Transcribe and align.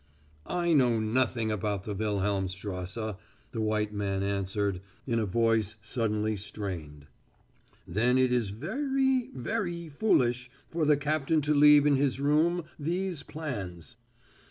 "I 0.47 0.73
know 0.73 0.99
nothing 0.99 1.51
about 1.51 1.83
the 1.83 1.93
Wilhelmstrasse," 1.93 3.15
the 3.51 3.61
white 3.61 3.93
man 3.93 4.23
answered, 4.23 4.81
in 5.05 5.19
a 5.19 5.27
voice 5.27 5.75
suddenly 5.83 6.35
strained. 6.35 7.05
"Then 7.87 8.17
it 8.17 8.33
is 8.33 8.49
veree, 8.49 9.29
veree 9.35 9.89
foolish 9.91 10.49
for 10.67 10.85
the 10.85 10.97
captain 10.97 11.39
to 11.41 11.53
leave 11.53 11.85
in 11.85 11.97
his 11.97 12.19
room 12.19 12.63
these 12.79 13.21
plans." 13.21 13.97